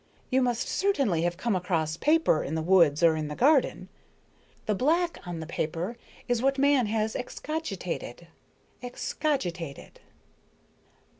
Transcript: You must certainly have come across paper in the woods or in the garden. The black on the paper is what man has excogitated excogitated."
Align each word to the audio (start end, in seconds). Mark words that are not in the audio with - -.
You 0.31 0.41
must 0.41 0.67
certainly 0.67 1.21
have 1.21 1.37
come 1.37 1.55
across 1.55 1.95
paper 1.95 2.43
in 2.43 2.55
the 2.55 2.63
woods 2.63 3.03
or 3.03 3.15
in 3.15 3.27
the 3.27 3.35
garden. 3.35 3.87
The 4.65 4.73
black 4.73 5.19
on 5.27 5.41
the 5.41 5.45
paper 5.45 5.95
is 6.27 6.41
what 6.41 6.57
man 6.57 6.87
has 6.87 7.15
excogitated 7.15 8.25
excogitated." 8.81 9.99